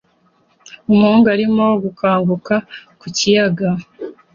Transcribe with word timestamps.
Umuhungu 0.87 1.25
arimo 1.35 1.65
gukanguka 1.83 2.55
ku 2.99 3.07
kiyaga 3.17 3.69